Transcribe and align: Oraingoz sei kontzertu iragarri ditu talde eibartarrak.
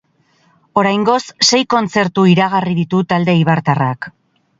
Oraingoz 0.81 1.19
sei 1.49 1.59
kontzertu 1.73 2.23
iragarri 2.31 2.73
ditu 2.79 3.03
talde 3.13 3.33
eibartarrak. 3.41 4.09